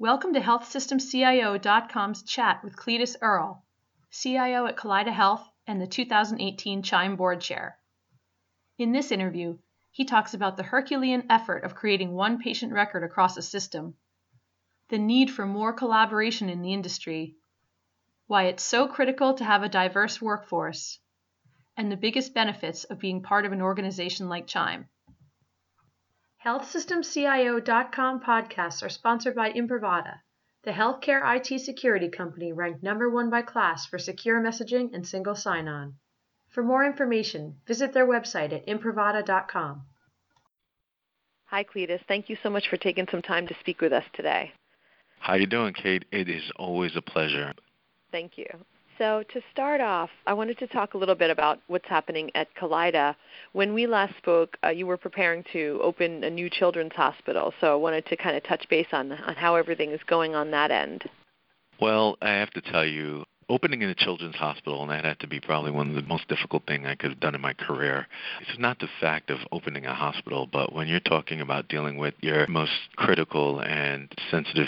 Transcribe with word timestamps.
Welcome 0.00 0.34
to 0.34 0.40
HealthSystemCIO.com's 0.40 2.22
chat 2.22 2.62
with 2.62 2.76
Cletis 2.76 3.16
Earle, 3.20 3.64
CIO 4.12 4.66
at 4.66 4.76
Kaleida 4.76 5.12
Health 5.12 5.44
and 5.66 5.80
the 5.80 5.88
2018 5.88 6.84
Chime 6.84 7.16
Board 7.16 7.40
Chair. 7.40 7.76
In 8.78 8.92
this 8.92 9.10
interview, 9.10 9.58
he 9.90 10.04
talks 10.04 10.34
about 10.34 10.56
the 10.56 10.62
Herculean 10.62 11.26
effort 11.28 11.64
of 11.64 11.74
creating 11.74 12.12
one 12.12 12.38
patient 12.38 12.72
record 12.72 13.02
across 13.02 13.36
a 13.36 13.42
system, 13.42 13.96
the 14.88 14.98
need 14.98 15.32
for 15.32 15.44
more 15.44 15.72
collaboration 15.72 16.48
in 16.48 16.62
the 16.62 16.72
industry, 16.72 17.34
why 18.28 18.44
it's 18.44 18.62
so 18.62 18.86
critical 18.86 19.34
to 19.34 19.44
have 19.44 19.64
a 19.64 19.68
diverse 19.68 20.22
workforce, 20.22 21.00
and 21.76 21.90
the 21.90 21.96
biggest 21.96 22.32
benefits 22.32 22.84
of 22.84 23.00
being 23.00 23.20
part 23.20 23.44
of 23.44 23.50
an 23.50 23.62
organization 23.62 24.28
like 24.28 24.46
Chime. 24.46 24.88
HealthSystemCIO.com 26.44 28.20
podcasts 28.20 28.82
are 28.84 28.88
sponsored 28.88 29.34
by 29.34 29.50
Imprivata, 29.50 30.20
the 30.62 30.70
healthcare 30.70 31.20
IT 31.36 31.60
security 31.60 32.08
company 32.08 32.52
ranked 32.52 32.82
number 32.82 33.10
one 33.10 33.28
by 33.28 33.42
KLAS 33.42 33.86
for 33.86 33.98
secure 33.98 34.40
messaging 34.40 34.94
and 34.94 35.06
single 35.06 35.34
sign-on. 35.34 35.94
For 36.48 36.62
more 36.62 36.84
information, 36.84 37.56
visit 37.66 37.92
their 37.92 38.06
website 38.06 38.52
at 38.52 38.66
imprivata.com. 38.66 39.82
Hi, 41.46 41.64
Cletis. 41.64 42.04
Thank 42.06 42.28
you 42.28 42.36
so 42.42 42.50
much 42.50 42.68
for 42.68 42.76
taking 42.76 43.08
some 43.10 43.22
time 43.22 43.46
to 43.48 43.56
speak 43.58 43.80
with 43.80 43.92
us 43.92 44.04
today. 44.12 44.52
How 45.18 45.34
you 45.34 45.46
doing, 45.46 45.74
Kate? 45.74 46.04
It 46.12 46.28
is 46.28 46.52
always 46.56 46.94
a 46.94 47.02
pleasure. 47.02 47.52
Thank 48.12 48.38
you. 48.38 48.46
So 48.98 49.22
to 49.32 49.40
start 49.52 49.80
off, 49.80 50.10
I 50.26 50.34
wanted 50.34 50.58
to 50.58 50.66
talk 50.66 50.94
a 50.94 50.98
little 50.98 51.14
bit 51.14 51.30
about 51.30 51.60
what's 51.68 51.88
happening 51.88 52.32
at 52.34 52.52
Kaleida. 52.56 53.14
When 53.52 53.72
we 53.72 53.86
last 53.86 54.16
spoke, 54.16 54.58
uh, 54.64 54.70
you 54.70 54.88
were 54.88 54.96
preparing 54.96 55.44
to 55.52 55.78
open 55.80 56.24
a 56.24 56.30
new 56.30 56.50
children's 56.50 56.94
hospital, 56.94 57.54
so 57.60 57.72
I 57.72 57.76
wanted 57.76 58.06
to 58.06 58.16
kind 58.16 58.36
of 58.36 58.42
touch 58.42 58.68
base 58.68 58.88
on 58.92 59.12
on 59.12 59.36
how 59.36 59.54
everything 59.54 59.92
is 59.92 60.00
going 60.08 60.34
on 60.34 60.50
that 60.50 60.72
end. 60.72 61.08
Well, 61.80 62.18
I 62.20 62.30
have 62.30 62.50
to 62.50 62.60
tell 62.60 62.84
you, 62.84 63.24
opening 63.48 63.82
in 63.82 63.88
a 63.88 63.94
children's 63.94 64.34
hospital, 64.34 64.82
and 64.82 64.90
that 64.90 65.04
had 65.04 65.20
to 65.20 65.28
be 65.28 65.38
probably 65.38 65.70
one 65.70 65.88
of 65.88 65.94
the 65.94 66.02
most 66.02 66.26
difficult 66.26 66.64
things 66.66 66.84
I 66.84 66.96
could 66.96 67.10
have 67.10 67.20
done 67.20 67.36
in 67.36 67.40
my 67.40 67.54
career. 67.54 68.08
It's 68.40 68.58
not 68.58 68.80
the 68.80 68.88
fact 69.00 69.30
of 69.30 69.38
opening 69.52 69.86
a 69.86 69.94
hospital, 69.94 70.48
but 70.52 70.74
when 70.74 70.88
you're 70.88 70.98
talking 70.98 71.40
about 71.40 71.68
dealing 71.68 71.98
with 71.98 72.14
your 72.20 72.48
most 72.48 72.72
critical 72.96 73.60
and 73.60 74.12
sensitive 74.28 74.66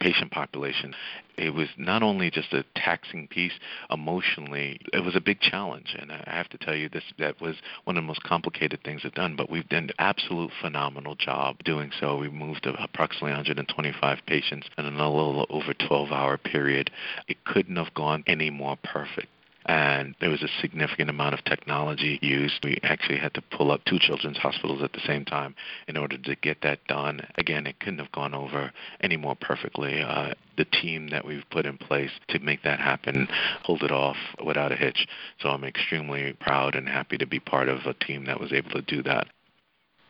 patient 0.00 0.32
population, 0.32 0.94
it 1.38 1.54
was 1.54 1.68
not 1.76 2.02
only 2.02 2.30
just 2.30 2.52
a 2.52 2.64
taxing 2.74 3.28
piece 3.28 3.52
emotionally, 3.90 4.80
it 4.92 5.04
was 5.04 5.16
a 5.16 5.20
big 5.20 5.40
challenge. 5.40 5.96
And 5.98 6.12
I 6.12 6.22
have 6.26 6.48
to 6.50 6.58
tell 6.58 6.74
you, 6.74 6.88
this 6.88 7.04
that 7.18 7.40
was 7.40 7.56
one 7.84 7.96
of 7.96 8.02
the 8.02 8.06
most 8.06 8.22
complicated 8.22 8.80
things 8.84 9.02
I've 9.04 9.14
done, 9.14 9.36
but 9.36 9.50
we've 9.50 9.68
done 9.68 9.84
an 9.84 9.90
absolute 9.98 10.50
phenomenal 10.60 11.14
job 11.14 11.62
doing 11.64 11.90
so. 11.98 12.16
We 12.16 12.28
moved 12.28 12.66
approximately 12.66 13.30
125 13.30 14.18
patients 14.26 14.68
in 14.76 14.84
a 14.84 14.90
little 14.90 15.46
over 15.50 15.74
12 15.74 16.12
hour 16.12 16.36
period. 16.36 16.90
It 17.28 17.44
couldn't 17.44 17.76
have 17.76 17.94
gone 17.94 18.24
any 18.26 18.50
more 18.50 18.76
perfect 18.82 19.28
and 19.66 20.14
there 20.20 20.30
was 20.30 20.42
a 20.42 20.60
significant 20.60 21.10
amount 21.10 21.34
of 21.34 21.44
technology 21.44 22.18
used. 22.22 22.64
We 22.64 22.78
actually 22.82 23.18
had 23.18 23.34
to 23.34 23.42
pull 23.42 23.70
up 23.70 23.84
two 23.84 23.98
children's 23.98 24.38
hospitals 24.38 24.82
at 24.82 24.92
the 24.92 25.00
same 25.06 25.24
time 25.24 25.54
in 25.88 25.96
order 25.96 26.16
to 26.16 26.36
get 26.36 26.62
that 26.62 26.86
done. 26.86 27.26
Again, 27.36 27.66
it 27.66 27.78
couldn't 27.80 27.98
have 27.98 28.12
gone 28.12 28.34
over 28.34 28.72
any 29.00 29.16
more 29.16 29.36
perfectly. 29.36 30.00
Uh, 30.00 30.34
the 30.56 30.64
team 30.64 31.08
that 31.10 31.24
we've 31.24 31.44
put 31.50 31.66
in 31.66 31.76
place 31.76 32.10
to 32.28 32.38
make 32.38 32.62
that 32.62 32.80
happen 32.80 33.28
pulled 33.64 33.82
it 33.82 33.90
off 33.90 34.16
without 34.44 34.72
a 34.72 34.76
hitch. 34.76 35.06
So 35.40 35.50
I'm 35.50 35.64
extremely 35.64 36.32
proud 36.40 36.74
and 36.74 36.88
happy 36.88 37.18
to 37.18 37.26
be 37.26 37.40
part 37.40 37.68
of 37.68 37.80
a 37.86 37.94
team 37.94 38.24
that 38.24 38.40
was 38.40 38.52
able 38.52 38.70
to 38.70 38.82
do 38.82 39.02
that. 39.02 39.26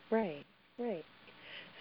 Right, 0.09 0.45
right. 0.77 1.05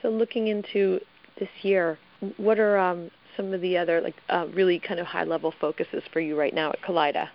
So 0.03 0.09
looking 0.09 0.49
into 0.49 1.01
this 1.39 1.49
year, 1.63 1.99
what 2.37 2.59
are 2.59 2.79
um, 2.79 3.11
some 3.37 3.53
of 3.55 3.61
the 3.61 3.77
other 3.77 4.01
like 4.01 4.17
uh, 4.29 4.47
really 4.53 4.79
kind 4.79 5.01
of 5.01 5.07
high 5.07 5.25
level 5.25 5.55
focuses 5.61 6.03
for 6.13 6.21
you 6.21 6.39
right 6.39 6.53
now 6.53 6.71
at 6.71 6.83
Kaleida? 6.83 7.29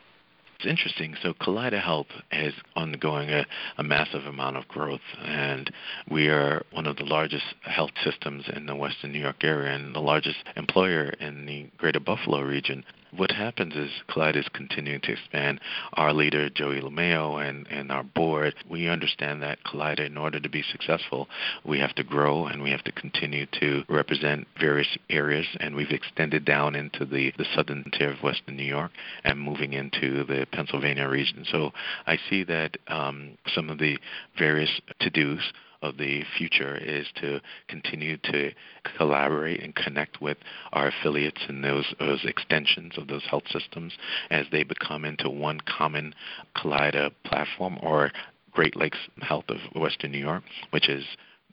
It's 0.63 0.69
interesting. 0.69 1.13
So 1.21 1.33
Kaleida 1.33 1.81
Health 1.81 2.07
is 2.31 2.53
undergoing 2.77 3.29
a, 3.29 3.45
a 3.77 3.83
massive 3.83 4.25
amount 4.25 4.55
of 4.55 4.65
growth, 4.69 5.01
and 5.21 5.69
we 6.09 6.29
are 6.29 6.63
one 6.71 6.87
of 6.87 6.95
the 6.95 7.03
largest 7.03 7.43
health 7.63 7.91
systems 8.01 8.45
in 8.47 8.65
the 8.65 8.75
Western 8.75 9.11
New 9.11 9.19
York 9.19 9.43
area 9.43 9.75
and 9.75 9.93
the 9.93 9.99
largest 9.99 10.37
employer 10.55 11.09
in 11.19 11.45
the 11.45 11.67
Greater 11.77 11.99
Buffalo 11.99 12.39
region 12.39 12.85
what 13.15 13.31
happens 13.31 13.75
is 13.75 13.91
Kaleida 14.09 14.37
is 14.37 14.47
continuing 14.53 15.01
to 15.01 15.11
expand. 15.11 15.59
Our 15.93 16.13
leader, 16.13 16.49
Jody 16.49 16.81
Lomeo, 16.81 17.47
and, 17.47 17.67
and 17.67 17.91
our 17.91 18.03
board, 18.03 18.55
we 18.69 18.87
understand 18.87 19.41
that 19.43 19.63
Kaleida, 19.63 20.05
in 20.05 20.17
order 20.17 20.39
to 20.39 20.49
be 20.49 20.63
successful, 20.63 21.27
we 21.63 21.79
have 21.79 21.93
to 21.95 22.03
grow 22.03 22.47
and 22.47 22.63
we 22.63 22.71
have 22.71 22.83
to 22.85 22.91
continue 22.91 23.45
to 23.59 23.83
represent 23.87 24.47
various 24.59 24.97
areas. 25.09 25.45
And 25.59 25.75
we've 25.75 25.91
extended 25.91 26.45
down 26.45 26.75
into 26.75 27.05
the, 27.05 27.31
the 27.37 27.45
southern 27.55 27.83
tier 27.91 28.11
of 28.11 28.23
Western 28.23 28.57
New 28.57 28.63
York 28.63 28.91
and 29.23 29.39
moving 29.39 29.73
into 29.73 30.23
the 30.23 30.47
Pennsylvania 30.53 31.09
region. 31.09 31.45
So 31.51 31.71
I 32.05 32.17
see 32.29 32.43
that 32.45 32.77
um, 32.87 33.37
some 33.53 33.69
of 33.69 33.79
the 33.79 33.97
various 34.37 34.81
to 34.99 35.09
dos 35.09 35.51
of 35.81 35.97
the 35.97 36.23
future 36.37 36.77
is 36.77 37.05
to 37.21 37.41
continue 37.67 38.17
to 38.17 38.51
collaborate 38.97 39.61
and 39.61 39.75
connect 39.75 40.21
with 40.21 40.37
our 40.71 40.87
affiliates 40.87 41.41
and 41.49 41.63
those, 41.63 41.93
those 41.99 42.23
extensions 42.23 42.97
of 42.97 43.07
those 43.07 43.23
health 43.29 43.43
systems 43.51 43.93
as 44.31 44.45
they 44.51 44.63
become 44.63 45.03
into 45.03 45.29
one 45.29 45.59
common 45.59 46.15
Kaleida 46.55 47.11
platform 47.25 47.77
or 47.83 48.11
Great 48.51 48.77
Lakes 48.77 48.99
Health 49.21 49.45
of 49.49 49.57
Western 49.75 50.11
New 50.11 50.19
York, 50.19 50.43
which 50.69 50.87
is 50.87 51.03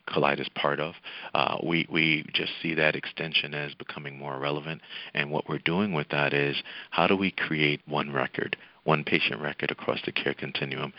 Kaleida 0.07 0.41
is 0.41 0.49
part 0.55 0.79
of. 0.79 0.95
Uh, 1.33 1.57
we 1.63 1.87
we 1.91 2.25
just 2.33 2.51
see 2.61 2.73
that 2.75 2.95
extension 2.95 3.53
as 3.53 3.73
becoming 3.75 4.17
more 4.17 4.39
relevant, 4.39 4.81
and 5.13 5.29
what 5.29 5.47
we're 5.47 5.59
doing 5.59 5.93
with 5.93 6.09
that 6.09 6.33
is 6.33 6.61
how 6.89 7.07
do 7.07 7.15
we 7.15 7.31
create 7.31 7.81
one 7.87 8.11
record 8.11 8.55
one 8.83 9.03
patient 9.03 9.39
record 9.39 9.69
across 9.69 9.99
the 10.05 10.11
care 10.11 10.33
continuum. 10.33 10.91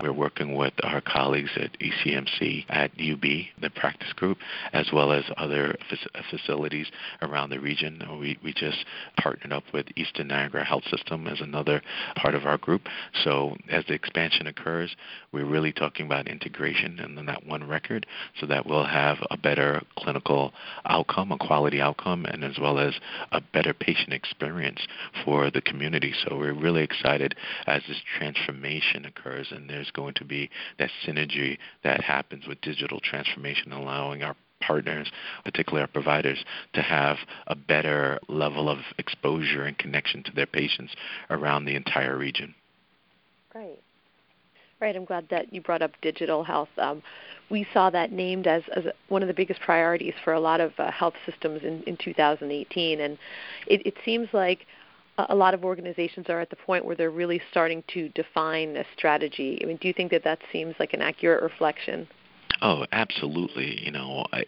We're 0.00 0.12
working 0.12 0.54
with 0.56 0.72
our 0.82 1.02
colleagues 1.02 1.50
at 1.56 1.78
ECMC, 1.78 2.64
at 2.70 2.90
UB, 2.92 3.22
the 3.60 3.70
practice 3.74 4.12
group, 4.14 4.38
as 4.72 4.88
well 4.92 5.12
as 5.12 5.24
other 5.36 5.76
facilities 6.30 6.86
around 7.20 7.50
the 7.50 7.60
region. 7.60 8.02
We, 8.18 8.38
we 8.42 8.54
just 8.54 8.84
partnered 9.20 9.52
up 9.52 9.64
with 9.74 9.86
Eastern 9.96 10.28
Niagara 10.28 10.64
Health 10.64 10.84
System 10.90 11.26
as 11.26 11.40
another 11.40 11.82
part 12.16 12.34
of 12.34 12.46
our 12.46 12.56
group. 12.56 12.82
So 13.24 13.56
as 13.70 13.84
the 13.86 13.94
expansion 13.94 14.46
occurs, 14.46 14.96
we're 15.30 15.44
really 15.44 15.72
talking 15.72 16.06
about 16.06 16.28
integration 16.28 16.98
and 16.98 17.16
then 17.16 17.26
that 17.26 17.44
one 17.46 17.68
record 17.68 18.06
so 18.40 18.46
that 18.46 18.64
we'll 18.64 18.86
have 18.86 19.18
a 19.30 19.36
better 19.36 19.82
clinical 19.98 20.52
outcome, 20.86 21.32
a 21.32 21.38
quality 21.38 21.80
outcome, 21.80 22.24
and 22.24 22.42
as 22.42 22.58
well 22.58 22.78
as 22.78 22.94
a 23.32 23.40
better 23.52 23.74
patient 23.74 24.14
experience 24.14 24.80
for 25.24 25.50
the 25.50 25.60
community. 25.60 26.14
So 26.24 26.36
we're 26.38 26.54
really 26.54 26.82
excited 26.82 27.17
as 27.66 27.82
this 27.88 28.00
transformation 28.18 29.04
occurs, 29.04 29.48
and 29.50 29.68
there's 29.68 29.90
going 29.90 30.14
to 30.14 30.24
be 30.24 30.50
that 30.78 30.90
synergy 31.06 31.58
that 31.84 32.00
happens 32.00 32.46
with 32.46 32.60
digital 32.60 33.00
transformation, 33.00 33.72
allowing 33.72 34.22
our 34.22 34.36
partners, 34.60 35.10
particularly 35.44 35.82
our 35.82 35.88
providers, 35.88 36.44
to 36.72 36.82
have 36.82 37.16
a 37.46 37.54
better 37.54 38.18
level 38.28 38.68
of 38.68 38.78
exposure 38.98 39.64
and 39.64 39.78
connection 39.78 40.22
to 40.24 40.32
their 40.32 40.46
patients 40.46 40.94
around 41.30 41.64
the 41.64 41.76
entire 41.76 42.16
region. 42.16 42.54
Right. 43.54 43.80
Right. 44.80 44.94
I'm 44.94 45.04
glad 45.04 45.26
that 45.30 45.52
you 45.52 45.60
brought 45.60 45.82
up 45.82 45.90
digital 46.02 46.44
health. 46.44 46.68
Um, 46.78 47.02
we 47.50 47.66
saw 47.72 47.90
that 47.90 48.12
named 48.12 48.46
as, 48.46 48.62
as 48.76 48.84
one 49.08 49.22
of 49.22 49.28
the 49.28 49.34
biggest 49.34 49.60
priorities 49.60 50.14
for 50.22 50.34
a 50.34 50.40
lot 50.40 50.60
of 50.60 50.72
uh, 50.78 50.92
health 50.92 51.14
systems 51.26 51.62
in, 51.64 51.82
in 51.84 51.96
2018, 51.96 53.00
and 53.00 53.18
it, 53.66 53.84
it 53.86 53.94
seems 54.04 54.28
like 54.32 54.66
a 55.28 55.34
lot 55.34 55.54
of 55.54 55.64
organizations 55.64 56.26
are 56.28 56.40
at 56.40 56.50
the 56.50 56.56
point 56.56 56.84
where 56.84 56.96
they're 56.96 57.10
really 57.10 57.40
starting 57.50 57.82
to 57.88 58.08
define 58.10 58.76
a 58.76 58.84
strategy. 58.96 59.58
I 59.62 59.66
mean, 59.66 59.78
do 59.78 59.88
you 59.88 59.94
think 59.94 60.10
that 60.12 60.24
that 60.24 60.38
seems 60.52 60.74
like 60.78 60.94
an 60.94 61.02
accurate 61.02 61.42
reflection? 61.42 62.08
Oh, 62.62 62.86
absolutely. 62.92 63.84
You 63.84 63.90
know, 63.90 64.24
I, 64.32 64.44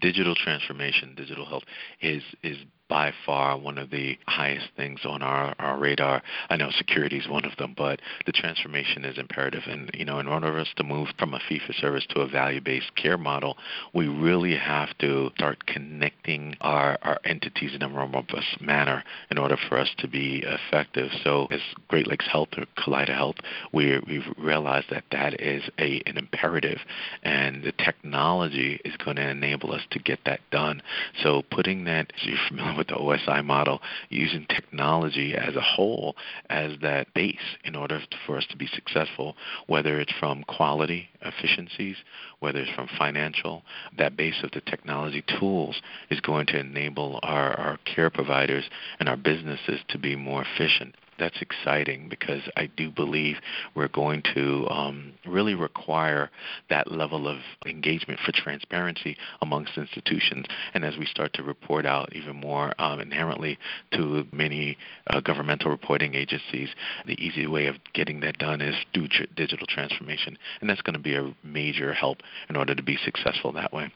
digital 0.00 0.34
transformation, 0.34 1.14
digital 1.16 1.46
health 1.46 1.64
is 2.00 2.22
is 2.42 2.58
by 2.92 3.10
far 3.24 3.56
one 3.56 3.78
of 3.78 3.88
the 3.88 4.18
highest 4.26 4.66
things 4.76 5.00
on 5.06 5.22
our, 5.22 5.54
our 5.58 5.78
radar. 5.78 6.22
I 6.50 6.56
know 6.56 6.68
security 6.76 7.16
is 7.16 7.26
one 7.26 7.46
of 7.46 7.56
them, 7.56 7.72
but 7.74 8.00
the 8.26 8.32
transformation 8.32 9.06
is 9.06 9.16
imperative. 9.16 9.62
And, 9.66 9.90
you 9.94 10.04
know, 10.04 10.18
in 10.18 10.28
order 10.28 10.52
for 10.52 10.58
us 10.58 10.68
to 10.76 10.84
move 10.84 11.08
from 11.18 11.32
a 11.32 11.40
fee 11.48 11.58
for 11.66 11.72
service 11.72 12.04
to 12.10 12.20
a 12.20 12.28
value 12.28 12.60
based 12.60 12.94
care 12.94 13.16
model, 13.16 13.56
we 13.94 14.08
really 14.08 14.54
have 14.54 14.90
to 14.98 15.30
start 15.36 15.64
connecting 15.64 16.54
our, 16.60 16.98
our 17.00 17.18
entities 17.24 17.74
in 17.74 17.80
a 17.80 17.88
more 17.88 18.06
robust 18.06 18.60
manner 18.60 19.02
in 19.30 19.38
order 19.38 19.56
for 19.70 19.78
us 19.78 19.88
to 19.96 20.06
be 20.06 20.44
effective. 20.44 21.08
So, 21.24 21.46
as 21.50 21.60
Great 21.88 22.06
Lakes 22.06 22.28
Health 22.30 22.50
or 22.58 22.66
Kaleida 22.76 23.14
Health, 23.14 23.36
we, 23.72 24.02
we've 24.06 24.28
realized 24.36 24.88
that 24.90 25.04
that 25.12 25.40
is 25.40 25.62
a, 25.78 26.02
an 26.04 26.18
imperative, 26.18 26.80
and 27.22 27.62
the 27.62 27.72
technology 27.72 28.82
is 28.84 28.94
going 29.02 29.16
to 29.16 29.26
enable 29.26 29.72
us 29.72 29.82
to 29.92 29.98
get 29.98 30.18
that 30.26 30.40
done. 30.50 30.82
So, 31.22 31.40
putting 31.50 31.84
that, 31.84 32.12
you're 32.22 32.36
familiar 32.48 32.81
with 32.81 32.81
with 32.82 32.88
the 32.88 33.30
OSI 33.30 33.44
model, 33.44 33.80
using 34.08 34.46
technology 34.48 35.34
as 35.34 35.54
a 35.54 35.60
whole 35.60 36.16
as 36.50 36.72
that 36.82 37.12
base 37.14 37.36
in 37.64 37.76
order 37.76 38.00
for 38.26 38.36
us 38.36 38.46
to 38.50 38.56
be 38.56 38.66
successful, 38.66 39.36
whether 39.66 40.00
it's 40.00 40.12
from 40.18 40.42
quality 40.44 41.08
efficiencies, 41.20 41.96
whether 42.40 42.60
it's 42.60 42.74
from 42.74 42.88
financial, 42.98 43.62
that 43.96 44.16
base 44.16 44.42
of 44.42 44.50
the 44.50 44.60
technology 44.62 45.24
tools 45.38 45.80
is 46.10 46.20
going 46.20 46.46
to 46.46 46.58
enable 46.58 47.20
our, 47.22 47.52
our 47.58 47.78
care 47.84 48.10
providers 48.10 48.64
and 48.98 49.08
our 49.08 49.16
businesses 49.16 49.80
to 49.88 49.98
be 49.98 50.16
more 50.16 50.42
efficient 50.42 50.96
that's 51.18 51.40
exciting 51.40 52.08
because 52.08 52.42
I 52.56 52.70
do 52.76 52.90
believe 52.90 53.36
we're 53.74 53.88
going 53.88 54.22
to 54.34 54.66
um, 54.68 55.12
really 55.26 55.54
require 55.54 56.30
that 56.70 56.90
level 56.90 57.28
of 57.28 57.38
engagement 57.66 58.20
for 58.24 58.32
transparency 58.32 59.16
amongst 59.40 59.76
institutions. 59.76 60.46
And 60.74 60.84
as 60.84 60.96
we 60.96 61.06
start 61.06 61.32
to 61.34 61.42
report 61.42 61.86
out 61.86 62.14
even 62.14 62.36
more 62.36 62.72
um, 62.80 63.00
inherently 63.00 63.58
to 63.92 64.26
many 64.32 64.76
uh, 65.08 65.20
governmental 65.20 65.70
reporting 65.70 66.14
agencies, 66.14 66.70
the 67.06 67.20
easy 67.22 67.46
way 67.46 67.66
of 67.66 67.76
getting 67.94 68.20
that 68.20 68.38
done 68.38 68.60
is 68.60 68.74
through 68.94 69.08
tr- 69.08 69.24
digital 69.36 69.66
transformation. 69.66 70.38
And 70.60 70.68
that's 70.68 70.82
going 70.82 70.94
to 70.94 71.00
be 71.00 71.16
a 71.16 71.34
major 71.44 71.92
help 71.92 72.18
in 72.48 72.56
order 72.56 72.74
to 72.74 72.82
be 72.82 72.98
successful 73.04 73.52
that 73.52 73.72
way. 73.72 73.92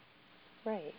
Right. 0.64 0.94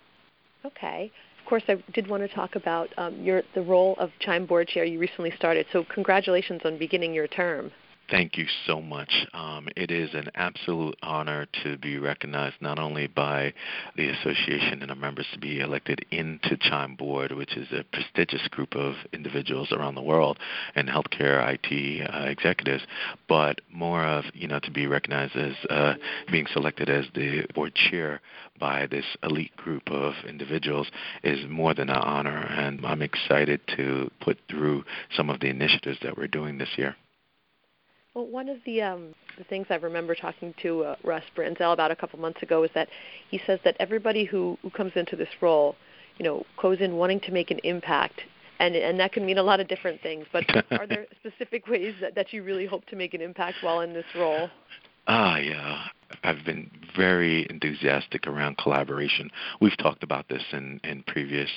Okay 0.65 1.11
course, 1.47 1.63
I 1.67 1.83
did 1.93 2.07
want 2.07 2.23
to 2.23 2.35
talk 2.35 2.55
about 2.55 2.89
um, 2.97 3.21
your 3.21 3.41
the 3.55 3.61
role 3.61 3.95
of 3.99 4.11
Chime 4.19 4.45
Board 4.45 4.67
Chair 4.67 4.83
you 4.83 4.99
recently 4.99 5.31
started. 5.35 5.65
So, 5.71 5.85
congratulations 5.93 6.61
on 6.65 6.77
beginning 6.77 7.13
your 7.13 7.27
term. 7.27 7.71
Thank 8.09 8.37
you 8.37 8.45
so 8.65 8.81
much. 8.81 9.27
Um, 9.33 9.67
it 9.75 9.91
is 9.91 10.13
an 10.13 10.31
absolute 10.33 10.97
honor 11.03 11.45
to 11.63 11.77
be 11.77 11.97
recognized 11.97 12.55
not 12.61 12.79
only 12.79 13.07
by 13.07 13.53
the 13.97 14.07
association 14.07 14.81
and 14.81 14.89
our 14.89 14.95
members 14.95 15.27
to 15.33 15.39
be 15.39 15.59
elected 15.59 16.05
into 16.09 16.55
Chime 16.55 16.95
Board, 16.95 17.33
which 17.33 17.57
is 17.57 17.67
a 17.73 17.83
prestigious 17.83 18.47
group 18.47 18.77
of 18.77 18.95
individuals 19.11 19.73
around 19.73 19.95
the 19.95 20.01
world 20.01 20.39
and 20.75 20.87
healthcare 20.87 21.53
IT 21.53 22.09
uh, 22.09 22.29
executives, 22.29 22.83
but 23.27 23.59
more 23.73 24.05
of 24.05 24.23
you 24.33 24.47
know 24.47 24.59
to 24.59 24.71
be 24.71 24.87
recognized 24.87 25.35
as 25.35 25.55
uh, 25.69 25.95
being 26.31 26.47
selected 26.53 26.89
as 26.89 27.07
the 27.13 27.45
board 27.55 27.75
chair 27.75 28.21
by 28.57 28.87
this 28.87 29.05
elite 29.23 29.55
group 29.57 29.83
of 29.91 30.13
individuals 30.25 30.87
is 31.23 31.39
more 31.49 31.73
than 31.73 31.89
an 31.89 31.97
honor, 31.97 32.37
and 32.37 32.85
I'm 32.85 33.01
excited 33.01 33.59
to 33.75 34.09
put 34.21 34.37
through 34.49 34.85
some 35.13 35.29
of 35.29 35.41
the 35.41 35.47
initiatives 35.47 35.97
that 36.03 36.17
we're 36.17 36.27
doing 36.27 36.57
this 36.57 36.69
year. 36.77 36.95
Well, 38.17 38.25
one 38.25 38.49
of 38.49 38.57
the 38.65 38.81
um, 38.81 39.13
the 39.37 39.43
things 39.43 39.67
I 39.69 39.75
remember 39.75 40.15
talking 40.15 40.51
to 40.63 40.83
uh, 40.83 40.95
Russ 41.03 41.21
Branzell 41.35 41.71
about 41.71 41.91
a 41.91 41.95
couple 41.95 42.17
months 42.17 42.41
ago 42.41 42.63
is 42.63 42.71
that 42.73 42.89
he 43.29 43.39
says 43.45 43.59
that 43.63 43.77
everybody 43.79 44.25
who 44.25 44.57
who 44.63 44.71
comes 44.71 44.93
into 44.95 45.15
this 45.15 45.29
role, 45.39 45.75
you 46.17 46.25
know, 46.25 46.43
goes 46.59 46.79
in 46.79 46.95
wanting 46.95 47.19
to 47.19 47.31
make 47.31 47.51
an 47.51 47.59
impact, 47.63 48.21
and 48.57 48.75
and 48.75 48.99
that 48.99 49.11
can 49.11 49.23
mean 49.23 49.37
a 49.37 49.43
lot 49.43 49.59
of 49.59 49.67
different 49.67 50.01
things. 50.01 50.25
But 50.33 50.45
are 50.71 50.87
there 50.87 51.05
specific 51.19 51.67
ways 51.67 51.93
that 52.01 52.15
that 52.15 52.33
you 52.33 52.41
really 52.41 52.65
hope 52.65 52.85
to 52.87 52.95
make 52.95 53.13
an 53.13 53.21
impact 53.21 53.57
while 53.61 53.81
in 53.81 53.93
this 53.93 54.07
role? 54.15 54.49
Ah, 55.07 55.37
yeah. 55.37 55.85
I've 56.23 56.43
been 56.43 56.69
very 56.95 57.47
enthusiastic 57.49 58.27
around 58.27 58.57
collaboration. 58.57 59.29
We've 59.61 59.77
talked 59.77 60.03
about 60.03 60.27
this 60.27 60.43
in, 60.51 60.81
in 60.83 61.03
previous 61.03 61.49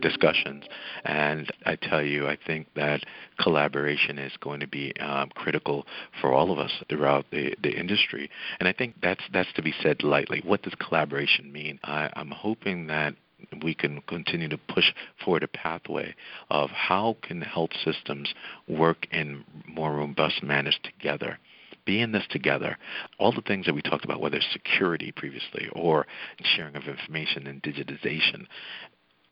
discussions, 0.00 0.64
and 1.04 1.50
I 1.64 1.76
tell 1.76 2.02
you, 2.02 2.26
I 2.26 2.36
think 2.46 2.66
that 2.74 3.04
collaboration 3.40 4.18
is 4.18 4.32
going 4.40 4.60
to 4.60 4.66
be 4.66 4.92
um, 5.00 5.30
critical 5.34 5.86
for 6.20 6.32
all 6.32 6.50
of 6.50 6.58
us 6.58 6.72
throughout 6.90 7.26
the, 7.30 7.54
the 7.62 7.78
industry. 7.78 8.30
And 8.60 8.68
I 8.68 8.72
think 8.72 8.96
that's 9.02 9.22
that's 9.32 9.52
to 9.54 9.62
be 9.62 9.74
said 9.82 10.02
lightly. 10.02 10.42
What 10.44 10.62
does 10.62 10.74
collaboration 10.74 11.50
mean? 11.50 11.78
I, 11.84 12.10
I'm 12.14 12.30
hoping 12.30 12.88
that 12.88 13.14
we 13.62 13.74
can 13.74 14.02
continue 14.02 14.48
to 14.48 14.58
push 14.58 14.92
forward 15.24 15.44
a 15.44 15.48
pathway 15.48 16.14
of 16.50 16.70
how 16.70 17.16
can 17.22 17.40
health 17.40 17.70
systems 17.84 18.34
work 18.66 19.06
in 19.12 19.44
more 19.66 19.94
robust 19.94 20.42
manners 20.42 20.78
together 20.82 21.38
be 21.88 22.02
in 22.02 22.12
this 22.12 22.26
together. 22.28 22.76
All 23.18 23.32
the 23.32 23.40
things 23.40 23.64
that 23.64 23.74
we 23.74 23.80
talked 23.80 24.04
about, 24.04 24.20
whether 24.20 24.36
it's 24.36 24.52
security 24.52 25.10
previously 25.10 25.68
or 25.72 26.06
sharing 26.44 26.76
of 26.76 26.84
information 26.84 27.46
and 27.46 27.62
digitization, 27.62 28.46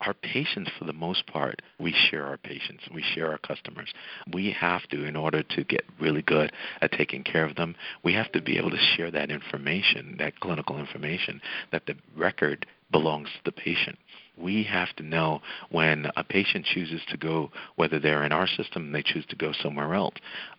our 0.00 0.14
patients, 0.14 0.70
for 0.78 0.84
the 0.84 0.92
most 0.92 1.26
part, 1.26 1.62
we 1.80 1.92
share 1.92 2.26
our 2.26 2.36
patients, 2.36 2.84
we 2.92 3.02
share 3.02 3.30
our 3.30 3.38
customers. 3.38 3.92
We 4.32 4.50
have 4.52 4.86
to, 4.88 5.04
in 5.04 5.16
order 5.16 5.42
to 5.42 5.64
get 5.64 5.84
really 6.00 6.22
good 6.22 6.52
at 6.80 6.92
taking 6.92 7.24
care 7.24 7.44
of 7.44 7.56
them, 7.56 7.74
we 8.04 8.12
have 8.14 8.30
to 8.32 8.42
be 8.42 8.58
able 8.58 8.70
to 8.70 8.94
share 8.96 9.10
that 9.10 9.30
information, 9.30 10.16
that 10.18 10.40
clinical 10.40 10.78
information, 10.78 11.40
that 11.72 11.86
the 11.86 11.96
record 12.16 12.66
belongs 12.90 13.28
to 13.28 13.44
the 13.44 13.52
patient 13.52 13.98
we 14.36 14.62
have 14.64 14.94
to 14.96 15.02
know 15.02 15.40
when 15.70 16.06
a 16.16 16.24
patient 16.24 16.66
chooses 16.66 17.00
to 17.08 17.16
go, 17.16 17.50
whether 17.76 17.98
they're 17.98 18.24
in 18.24 18.32
our 18.32 18.46
system 18.46 18.86
and 18.86 18.94
they 18.94 19.02
choose 19.02 19.24
to 19.26 19.36
go 19.36 19.52
somewhere 19.52 19.94
else. 19.94 20.14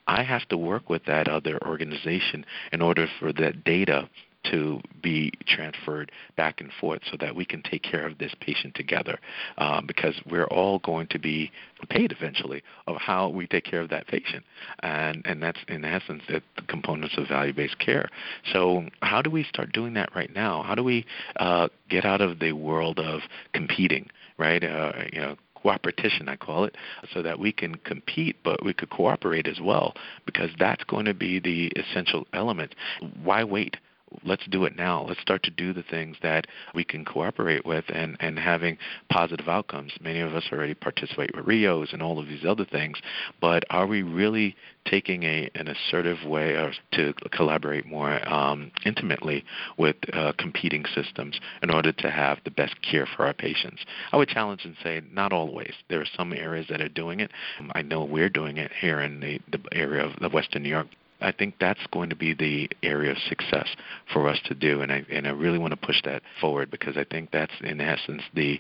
I 0.08 0.24
have 0.24 0.48
to 0.50 0.58
work 0.58 0.90
with 0.90 1.06
that 1.06 1.28
other 1.28 1.60
organization 1.66 2.46
in 2.72 2.82
order 2.82 3.08
for 3.20 3.32
that 3.34 3.64
data 3.64 4.10
to 4.52 4.80
be 5.02 5.32
transferred 5.46 6.12
back 6.36 6.62
and 6.62 6.72
forth 6.80 7.02
so 7.10 7.18
that 7.20 7.36
we 7.36 7.46
can 7.46 7.62
take 7.62 7.84
care 7.84 8.06
of 8.06 8.18
this 8.18 8.34
patient 8.42 8.76
together 8.76 9.20
um, 9.58 9.86
because 9.88 10.16
we're 10.30 10.48
all 10.48 10.80
going 10.80 11.08
to 11.08 11.20
be 11.20 11.52
paid 11.90 12.12
eventually 12.12 12.62
of 12.88 12.96
how 12.98 13.30
we 13.30 13.48
take 13.48 13.64
care 13.64 13.82
of 13.82 13.90
that 13.90 14.08
patient 14.08 14.44
and 14.82 15.22
and 15.26 15.42
that's 15.42 15.60
in 15.68 15.86
essence 15.86 16.24
the 16.28 16.42
components 16.68 17.16
of 17.18 17.28
value-based 17.28 17.78
care 17.80 18.10
so 18.52 18.84
how 19.02 19.22
do 19.22 19.30
we 19.30 19.44
start 19.44 19.72
doing 19.72 19.94
that 19.94 20.10
right 20.16 20.34
now 20.34 20.64
how 20.64 20.76
do 20.76 20.84
we 20.84 21.06
uh, 21.38 21.68
get 21.90 22.04
out 22.06 22.22
of 22.22 22.40
the 22.40 22.52
world 22.52 23.00
of 23.00 23.22
competing 23.54 24.10
right 24.38 24.64
uh, 24.64 24.92
you 25.14 25.20
know 25.20 25.36
cooperation, 25.68 26.30
I 26.30 26.36
call 26.36 26.64
it, 26.66 26.76
so 27.14 27.22
that 27.24 27.40
we 27.40 27.52
can 27.52 27.76
compete, 27.76 28.38
but 28.44 28.64
we 28.64 28.74
could 28.74 28.90
cooperate 28.90 29.48
as 29.48 29.60
well, 29.62 29.94
because 30.26 30.50
that's 30.60 30.84
going 30.86 31.06
to 31.06 31.14
be 31.14 31.40
the 31.40 31.72
essential 31.76 32.26
element. 32.34 32.76
Why 33.24 33.44
wait? 33.44 33.78
Let's 34.24 34.46
do 34.48 34.66
it 34.66 34.76
now. 34.76 35.06
Let's 35.08 35.22
start 35.22 35.44
to 35.44 35.52
do 35.52 35.74
the 35.74 35.84
things 35.84 36.18
that 36.24 36.48
we 36.74 36.84
can 36.84 37.04
cooperate 37.04 37.66
with 37.66 37.86
and, 37.90 38.16
and 38.20 38.40
having 38.40 38.78
positive 39.10 39.48
outcomes. 39.48 39.94
Many 40.02 40.20
of 40.20 40.34
us 40.34 40.46
already 40.52 40.74
participate 40.74 41.36
with 41.36 41.46
RHIOs 41.46 41.94
and 41.94 42.02
all 42.02 42.20
of 42.20 42.28
these 42.28 42.46
other 42.46 42.66
things, 42.66 43.02
but 43.42 43.64
are 43.70 43.86
we 43.86 44.04
really 44.04 44.56
taking 44.86 45.24
a, 45.24 45.50
an 45.56 45.68
assertive 45.68 46.26
way 46.26 46.56
of, 46.56 46.72
to 46.94 47.14
collaborate 47.32 47.86
more 47.86 48.28
um, 48.32 48.72
intimately 48.86 49.44
with 49.78 49.98
uh, 50.14 50.32
competing 50.38 50.86
systems 50.96 51.40
in 51.62 51.70
order 51.70 51.92
to 51.92 52.10
have 52.10 52.40
the 52.46 52.52
best 52.52 52.76
care 52.82 53.06
for 53.06 53.26
our 53.26 53.34
patients? 53.34 53.86
I 54.12 54.18
would 54.18 54.30
challenge 54.30 54.62
and 54.64 54.76
say 54.82 55.02
not 55.12 55.34
always. 55.34 55.74
There 55.90 56.02
are 56.02 56.08
some 56.16 56.34
areas 56.34 56.68
that 56.70 56.82
are 56.82 56.90
doing 56.90 57.20
it. 57.20 57.32
I 57.74 57.82
know 57.82 58.04
we're 58.06 58.30
doing 58.30 58.58
it 58.58 58.72
here 58.80 59.02
in 59.02 59.20
the, 59.20 59.40
the 59.52 59.60
area 59.74 60.06
of 60.06 60.14
the 60.20 60.30
Western 60.30 60.64
New 60.64 60.70
York 60.70 60.88
I 61.20 61.32
think 61.32 61.56
that's 61.60 61.86
going 61.92 62.10
to 62.10 62.16
be 62.16 62.34
the 62.34 62.70
area 62.84 63.12
of 63.12 63.18
success 63.30 63.68
for 64.14 64.30
us 64.30 64.40
to 64.46 64.54
do, 64.54 64.82
and 64.82 64.92
I 64.92 65.06
and 65.12 65.28
I 65.28 65.32
really 65.32 65.58
want 65.58 65.72
to 65.72 65.78
push 65.78 66.02
that 66.04 66.22
forward 66.40 66.70
because 66.70 66.98
I 66.98 67.04
think 67.04 67.32
that's 67.32 67.54
in 67.62 67.82
essence 67.82 68.22
the 68.34 68.60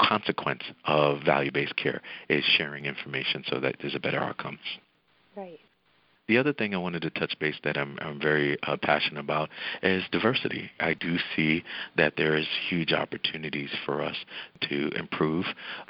consequence 0.00 0.62
of 0.86 1.22
value-based 1.24 1.76
care 1.76 2.00
is 2.28 2.42
sharing 2.56 2.86
information 2.86 3.44
so 3.48 3.60
that 3.60 3.76
there's 3.80 3.94
a 3.94 4.00
better 4.00 4.18
outcome. 4.18 4.58
Right. 5.36 5.60
The 6.26 6.38
other 6.38 6.54
thing 6.54 6.74
I 6.74 6.78
wanted 6.78 7.02
to 7.02 7.10
touch 7.10 7.38
base 7.38 7.56
that 7.64 7.76
I'm, 7.76 7.98
I'm 8.00 8.18
very 8.18 8.56
uh, 8.62 8.76
passionate 8.80 9.20
about 9.20 9.50
is 9.82 10.02
diversity. 10.10 10.70
I 10.80 10.94
do 10.94 11.16
see 11.36 11.62
that 11.96 12.14
there 12.16 12.34
is 12.34 12.46
huge 12.68 12.92
opportunities 12.92 13.68
for 13.84 14.00
us 14.00 14.16
to 14.62 14.88
improve 14.96 15.44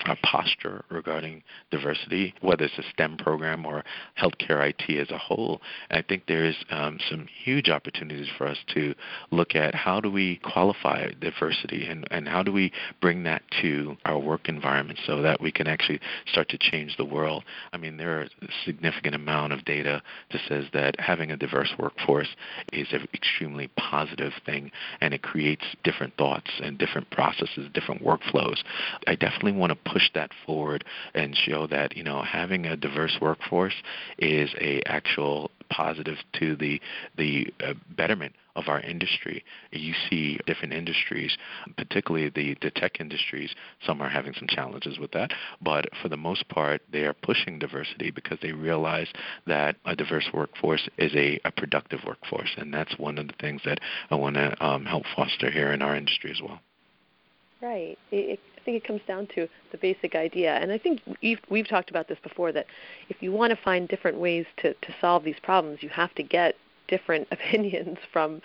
our 0.06 0.16
posture 0.24 0.84
regarding 0.90 1.42
diversity, 1.70 2.34
whether 2.40 2.64
it's 2.64 2.78
a 2.78 2.82
STEM 2.90 3.16
program 3.18 3.64
or 3.64 3.84
healthcare 4.20 4.68
IT 4.68 4.98
as 4.98 5.10
a 5.10 5.18
whole. 5.18 5.60
I 5.90 6.02
think 6.02 6.24
there 6.26 6.44
is 6.44 6.56
um, 6.70 6.98
some 7.08 7.28
huge 7.44 7.68
opportunities 7.68 8.28
for 8.36 8.48
us 8.48 8.58
to 8.74 8.94
look 9.30 9.54
at 9.54 9.74
how 9.74 10.00
do 10.00 10.10
we 10.10 10.40
qualify 10.42 11.12
diversity 11.20 11.86
and, 11.86 12.08
and 12.10 12.26
how 12.26 12.42
do 12.42 12.52
we 12.52 12.72
bring 13.00 13.22
that 13.22 13.42
to 13.62 13.96
our 14.04 14.18
work 14.18 14.48
environment 14.48 14.98
so 15.06 15.22
that 15.22 15.40
we 15.40 15.52
can 15.52 15.68
actually 15.68 16.00
start 16.26 16.48
to 16.48 16.58
change 16.58 16.96
the 16.96 17.04
world. 17.04 17.44
I 17.72 17.76
mean, 17.76 17.96
there 17.96 18.20
are 18.20 18.22
a 18.22 18.28
significant 18.64 19.14
amount 19.14 19.52
of 19.52 19.64
data 19.64 20.02
that 20.32 20.40
says 20.48 20.64
that 20.72 20.98
having 20.98 21.30
a 21.30 21.36
diverse 21.36 21.72
workforce 21.78 22.28
is 22.72 22.88
an 22.92 23.06
extremely 23.14 23.68
positive 23.76 24.32
thing 24.44 24.70
and 25.00 25.14
it 25.14 25.22
creates 25.22 25.64
different 25.82 26.14
thoughts 26.16 26.50
and 26.62 26.78
different 26.78 27.10
processes, 27.10 27.68
different 27.72 28.02
workflows. 28.02 28.58
I 29.06 29.14
definitely 29.14 29.52
want 29.52 29.72
to 29.72 29.90
push 29.90 30.10
that 30.14 30.30
forward 30.46 30.84
and 31.14 31.36
show 31.36 31.66
that, 31.68 31.96
you 31.96 32.02
know, 32.02 32.22
having 32.22 32.66
a 32.66 32.76
diverse 32.76 33.16
workforce 33.20 33.74
is 34.18 34.54
a 34.60 34.82
actual 34.86 35.50
positive 35.70 36.18
to 36.38 36.56
the 36.56 36.80
the 37.16 37.52
uh, 37.64 37.74
betterment 37.96 38.34
of 38.56 38.68
our 38.68 38.80
industry. 38.80 39.44
You 39.72 39.94
see 40.08 40.38
different 40.46 40.74
industries, 40.74 41.36
particularly 41.76 42.30
the, 42.30 42.56
the 42.62 42.70
tech 42.70 43.00
industries, 43.00 43.54
some 43.84 44.00
are 44.00 44.08
having 44.08 44.34
some 44.34 44.48
challenges 44.48 44.98
with 44.98 45.12
that, 45.12 45.32
but 45.60 45.86
for 46.00 46.08
the 46.08 46.16
most 46.16 46.48
part, 46.48 46.82
they 46.92 47.04
are 47.04 47.14
pushing 47.14 47.58
diversity 47.58 48.10
because 48.10 48.38
they 48.42 48.52
realize 48.52 49.08
that 49.46 49.76
a 49.84 49.96
diverse 49.96 50.28
workforce 50.32 50.88
is 50.98 51.14
a, 51.14 51.40
a 51.44 51.50
productive 51.50 52.00
workforce, 52.06 52.50
and 52.56 52.72
that's 52.72 52.98
one 52.98 53.18
of 53.18 53.26
the 53.26 53.34
things 53.40 53.62
that 53.64 53.80
I 54.10 54.14
want 54.14 54.36
to 54.36 54.64
um, 54.64 54.84
help 54.84 55.04
foster 55.16 55.50
here 55.50 55.72
in 55.72 55.82
our 55.82 55.96
industry 55.96 56.30
as 56.30 56.40
well. 56.40 56.60
Right. 57.60 57.98
It, 58.10 58.40
think 58.64 58.82
it 58.82 58.86
comes 58.86 59.02
down 59.06 59.28
to 59.34 59.48
the 59.72 59.78
basic 59.78 60.14
idea. 60.14 60.54
And 60.54 60.72
I 60.72 60.78
think 60.78 61.02
we've, 61.22 61.40
we've 61.50 61.68
talked 61.68 61.90
about 61.90 62.08
this 62.08 62.18
before 62.22 62.52
that 62.52 62.66
if 63.08 63.22
you 63.22 63.30
want 63.32 63.50
to 63.50 63.62
find 63.62 63.88
different 63.88 64.18
ways 64.18 64.46
to, 64.58 64.74
to 64.74 64.94
solve 65.00 65.24
these 65.24 65.38
problems, 65.42 65.82
you 65.82 65.88
have 65.90 66.14
to 66.14 66.22
get 66.22 66.56
different 66.88 67.28
opinions 67.32 67.98
from 68.12 68.40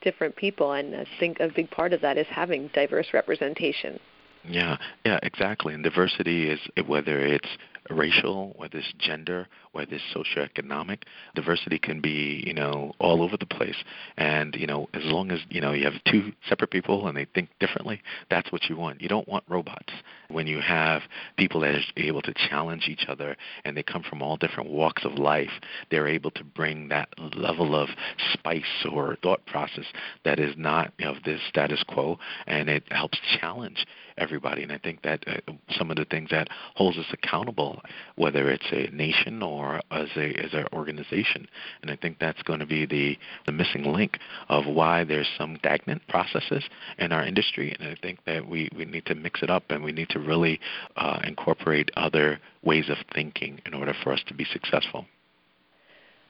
different 0.00 0.36
people. 0.36 0.72
And 0.72 0.94
I 0.94 1.06
think 1.18 1.40
a 1.40 1.48
big 1.48 1.70
part 1.70 1.92
of 1.92 2.00
that 2.02 2.18
is 2.18 2.26
having 2.28 2.68
diverse 2.74 3.08
representation. 3.12 3.98
Yeah, 4.46 4.76
yeah, 5.06 5.18
exactly. 5.22 5.74
And 5.74 5.82
diversity 5.82 6.50
is 6.50 6.60
whether 6.86 7.20
it's 7.20 7.48
racial, 7.90 8.54
whether 8.56 8.78
it's 8.78 8.92
gender, 8.98 9.48
whether 9.72 9.94
it's 9.94 10.04
socioeconomic. 10.14 11.02
Diversity 11.34 11.78
can 11.78 12.00
be, 12.00 12.42
you 12.46 12.54
know, 12.54 12.92
all 12.98 13.22
over 13.22 13.36
the 13.36 13.46
place. 13.46 13.76
And, 14.16 14.54
you 14.54 14.66
know, 14.66 14.88
as 14.94 15.02
long 15.04 15.30
as, 15.30 15.40
you 15.48 15.60
know, 15.60 15.72
you 15.72 15.84
have 15.84 15.94
two 16.06 16.32
separate 16.48 16.70
people 16.70 17.06
and 17.06 17.16
they 17.16 17.26
think 17.34 17.50
differently, 17.60 18.00
that's 18.30 18.50
what 18.52 18.64
you 18.68 18.76
want. 18.76 19.00
You 19.00 19.08
don't 19.08 19.28
want 19.28 19.44
robots. 19.48 19.92
When 20.28 20.46
you 20.46 20.60
have 20.60 21.02
people 21.36 21.60
that 21.60 21.74
are 21.74 21.80
able 21.96 22.22
to 22.22 22.34
challenge 22.48 22.88
each 22.88 23.06
other 23.08 23.36
and 23.64 23.76
they 23.76 23.82
come 23.82 24.02
from 24.02 24.22
all 24.22 24.36
different 24.36 24.70
walks 24.70 25.04
of 25.04 25.14
life, 25.14 25.50
they're 25.90 26.08
able 26.08 26.30
to 26.32 26.44
bring 26.44 26.88
that 26.88 27.08
level 27.36 27.74
of 27.74 27.88
spice 28.32 28.86
or 28.90 29.16
thought 29.22 29.44
process 29.46 29.84
that 30.24 30.38
is 30.38 30.54
not 30.56 30.86
of 30.86 30.92
you 30.98 31.06
know, 31.06 31.14
the 31.24 31.38
status 31.48 31.82
quo 31.86 32.18
and 32.46 32.68
it 32.68 32.84
helps 32.90 33.18
challenge 33.40 33.86
everybody. 34.18 34.62
And 34.62 34.72
I 34.72 34.78
think 34.78 35.02
that 35.02 35.24
uh, 35.26 35.52
some 35.76 35.90
of 35.90 35.96
the 35.96 36.04
things 36.04 36.30
that 36.30 36.48
holds 36.74 36.98
us 36.98 37.06
accountable, 37.12 37.80
whether 38.16 38.50
it's 38.50 38.66
a 38.72 38.94
nation 38.94 39.42
or 39.42 39.80
as 39.90 40.08
a 40.16 40.34
as 40.34 40.52
an 40.52 40.66
organization, 40.72 41.46
and 41.82 41.90
I 41.90 41.96
think 41.96 42.18
that's 42.18 42.42
going 42.42 42.60
to 42.60 42.66
be 42.66 42.86
the 42.86 43.18
the 43.46 43.52
missing 43.52 43.84
link 43.84 44.18
of 44.48 44.66
why 44.66 45.04
there's 45.04 45.28
some 45.38 45.56
stagnant 45.58 46.06
processes 46.08 46.64
in 46.98 47.12
our 47.12 47.24
industry. 47.24 47.74
And 47.78 47.88
I 47.88 47.96
think 48.00 48.20
that 48.26 48.48
we 48.48 48.68
we 48.76 48.84
need 48.84 49.06
to 49.06 49.14
mix 49.14 49.42
it 49.42 49.50
up 49.50 49.64
and 49.70 49.82
we 49.82 49.92
need 49.92 50.08
to 50.10 50.18
really 50.18 50.60
uh, 50.96 51.20
incorporate 51.24 51.90
other 51.96 52.38
ways 52.62 52.88
of 52.88 52.98
thinking 53.14 53.60
in 53.66 53.74
order 53.74 53.94
for 54.02 54.12
us 54.12 54.22
to 54.28 54.34
be 54.34 54.44
successful. 54.44 55.06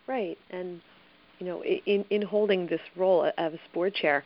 Right, 0.06 0.38
and 0.50 0.80
you 1.38 1.46
know, 1.46 1.64
in 1.64 2.04
in 2.10 2.22
holding 2.22 2.66
this 2.66 2.80
role 2.96 3.30
as 3.36 3.52
board 3.72 3.94
chair, 3.94 4.24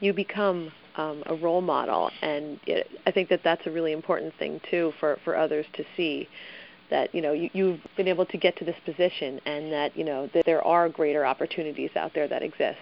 you 0.00 0.12
become 0.12 0.72
um, 0.96 1.22
a 1.26 1.34
role 1.34 1.60
model, 1.60 2.10
and 2.20 2.60
it, 2.66 2.88
I 3.06 3.10
think 3.10 3.28
that 3.30 3.40
that's 3.42 3.66
a 3.66 3.70
really 3.70 3.92
important 3.92 4.34
thing 4.38 4.60
too 4.70 4.92
for 5.00 5.18
for 5.24 5.36
others 5.36 5.66
to 5.74 5.84
see 5.96 6.28
that 6.90 7.14
you 7.14 7.22
know 7.22 7.32
you, 7.32 7.50
you've 7.52 7.80
been 7.96 8.08
able 8.08 8.26
to 8.26 8.36
get 8.36 8.56
to 8.58 8.64
this 8.64 8.76
position, 8.84 9.40
and 9.46 9.72
that 9.72 9.96
you 9.96 10.04
know 10.04 10.28
that 10.34 10.44
there 10.44 10.64
are 10.66 10.88
greater 10.88 11.24
opportunities 11.24 11.90
out 11.96 12.12
there 12.14 12.28
that 12.28 12.42
exist. 12.42 12.78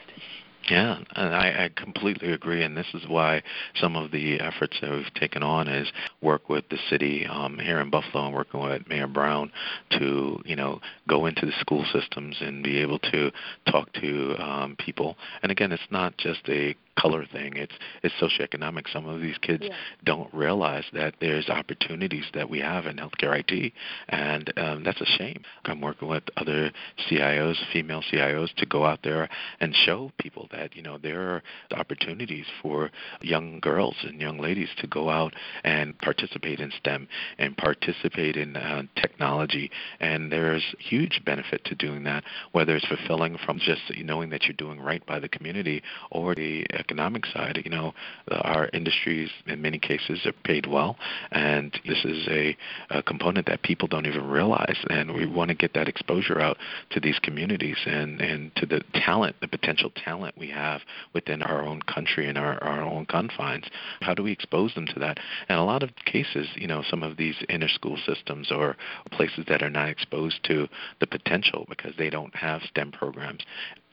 Yeah, 0.69 0.99
and 1.17 1.35
I, 1.35 1.65
I 1.65 1.71
completely 1.75 2.33
agree, 2.33 2.63
and 2.63 2.77
this 2.77 2.87
is 2.93 3.03
why 3.09 3.43
some 3.81 3.97
of 3.97 4.11
the 4.11 4.39
efforts 4.41 4.77
that 4.81 4.91
we've 4.91 5.15
taken 5.15 5.43
on 5.43 5.69
is 5.69 5.91
work 6.21 6.49
with 6.49 6.69
the 6.69 6.79
city 6.91 7.27
um, 7.27 7.59
here 7.59 7.81
in 7.81 7.91
Buffalo 7.91 8.27
and 8.27 8.35
working 8.35 8.61
with 8.61 8.87
Mayor 8.89 9.07
Brown 9.07 9.51
to, 9.99 10.41
you 10.45 10.57
know, 10.57 10.81
go 11.09 11.27
into 11.27 11.47
the 11.47 11.53
school 11.61 11.85
systems 11.93 12.37
and 12.41 12.63
be 12.63 12.79
able 12.79 12.99
to 12.99 13.33
talk 13.71 13.93
to 13.95 14.37
um, 14.39 14.77
people. 14.79 15.17
And 15.43 15.51
again, 15.51 15.73
it's 15.73 15.83
not 15.91 16.17
just 16.19 16.49
a 16.49 16.77
color 17.01 17.25
thing. 17.33 17.57
It's 17.57 17.73
it's 18.03 18.15
socioeconomic. 18.21 18.93
Some 18.93 19.07
of 19.07 19.21
these 19.21 19.39
kids 19.39 19.65
yeah. 19.67 19.75
don't 20.05 20.33
realize 20.35 20.85
that 20.93 21.15
there's 21.21 21.49
opportunities 21.49 22.25
that 22.35 22.49
we 22.49 22.61
have 22.61 22.87
in 22.87 22.97
healthcare 22.97 23.39
IT, 23.41 23.73
and 24.09 24.53
um, 24.57 24.85
that's 24.85 25.01
a 25.01 25.07
shame. 25.07 25.43
I'm 25.65 25.81
working 25.81 26.09
with 26.09 26.25
other 26.37 26.71
CIOs, 27.09 27.57
female 27.73 28.03
CIOs, 28.13 28.55
to 28.57 28.67
go 28.67 28.85
out 28.85 29.01
there 29.03 29.29
and 29.61 29.75
show 29.75 30.11
people 30.19 30.49
that 30.53 30.77
you 30.77 30.83
know 30.83 30.99
there 30.99 31.21
are 31.21 31.43
opportunities 31.77 32.47
for 32.63 32.91
young 33.21 33.61
girls 33.61 33.97
and 34.03 34.21
young 34.21 34.39
ladies 34.39 34.69
to 34.79 34.87
go 34.87 35.09
out 35.09 35.35
and 35.65 35.99
participate 35.99 36.61
in 36.61 36.73
STEM 36.79 37.09
and 37.39 37.57
participate 37.57 38.37
in 38.37 38.57
uh, 38.57 38.83
technology, 38.97 39.71
and 40.01 40.31
there's 40.31 40.65
huge 40.79 41.23
benefit 41.25 41.65
to 41.65 41.75
doing 41.75 42.05
that. 42.05 42.25
Whether 42.53 42.77
it's 42.77 42.87
fulfilling 42.87 43.39
from 43.45 43.59
just 43.59 43.83
knowing 44.03 44.31
that 44.31 44.45
you're 44.45 44.55
doing 44.55 44.81
right 44.81 45.05
by 45.07 45.19
the 45.19 45.29
community 45.29 45.83
or 46.11 46.35
the 46.35 46.67
economic 46.91 47.25
side, 47.27 47.61
you 47.65 47.71
know, 47.71 47.95
our 48.33 48.69
industries 48.73 49.31
in 49.47 49.63
many 49.63 49.79
cases 49.79 50.27
are 50.27 50.33
paid 50.45 50.67
well, 50.67 50.97
and 51.31 51.79
this 51.87 52.05
is 52.05 52.27
a, 52.29 52.57
a 52.91 53.01
component 53.03 53.47
that 53.47 53.63
people 53.63 53.87
don't 53.87 54.07
even 54.07 54.29
realize. 54.29 54.77
And 54.91 55.15
we 55.15 55.23
mm-hmm. 55.23 55.35
want 55.35 55.49
to 55.51 55.55
get 55.55 55.73
that 55.75 55.87
exposure 55.87 56.41
out 56.41 56.57
to 56.91 57.01
these 57.01 57.19
communities 57.21 57.77
and 57.87 58.21
and 58.21 58.55
to 58.57 58.67
the 58.67 58.83
talent, 58.95 59.37
the 59.41 59.47
potential 59.47 59.93
talent 60.05 60.37
we 60.37 60.51
have 60.51 60.81
within 61.15 61.43
our 61.43 61.63
own 61.65 61.81
country 61.83 62.29
and 62.29 62.37
our, 62.37 62.63
our 62.65 62.83
own 62.83 63.07
confines. 63.07 63.67
How 64.01 64.15
do 64.15 64.25
we 64.25 64.33
expose 64.33 64.75
them 64.75 64.87
to 64.87 64.99
that? 64.99 65.19
And 65.49 65.59
a 65.59 65.65
lot 65.65 65.85
of 65.85 65.91
cases, 66.05 66.49
you 66.57 66.67
know, 66.67 66.83
some 66.91 67.05
of 67.05 67.17
these 67.17 67.37
inner 67.49 67.69
school 67.69 67.99
systems 68.05 68.51
or 68.51 68.77
places 69.13 69.45
that 69.49 69.63
are 69.63 69.71
not 69.71 69.89
exposed 69.89 70.43
to 70.45 70.67
the 70.99 71.07
potential 71.07 71.67
because 71.69 71.93
they 71.97 72.11
don't 72.11 72.35
have 72.35 72.63
STEM 72.63 72.91
programs 72.91 73.45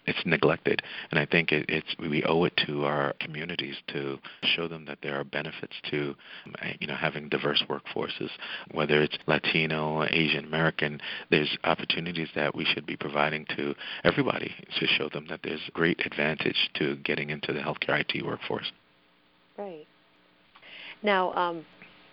it's 0.07 0.25
neglected. 0.25 0.81
And 1.11 1.19
I 1.19 1.25
think 1.25 1.51
it, 1.51 1.65
it's 1.69 1.95
we 1.99 2.23
owe 2.23 2.45
it 2.45 2.53
to 2.65 2.85
our 2.85 3.13
communities 3.19 3.75
to 3.89 4.17
show 4.43 4.67
them 4.67 4.85
that 4.85 4.99
there 5.03 5.19
are 5.19 5.23
benefits 5.23 5.75
to 5.91 6.15
you 6.79 6.87
know 6.87 6.95
having 6.95 7.29
diverse 7.29 7.63
workforces, 7.69 8.29
whether 8.71 9.01
it's 9.01 9.17
Latino, 9.27 10.03
Asian 10.09 10.45
American. 10.45 10.99
There's 11.29 11.57
opportunities 11.63 12.29
that 12.35 12.55
we 12.55 12.65
should 12.65 12.85
be 12.85 12.95
providing 12.95 13.45
to 13.57 13.75
everybody 14.03 14.53
to 14.79 14.87
show 14.87 15.09
them 15.09 15.27
that 15.29 15.41
there's 15.43 15.61
great 15.73 16.05
advantage 16.05 16.69
to 16.75 16.95
getting 16.97 17.29
into 17.29 17.53
the 17.53 17.59
healthcare 17.59 17.99
IT 17.99 18.25
workforce. 18.25 18.71
Right. 19.57 19.85
Now, 21.03 21.33
um, 21.33 21.65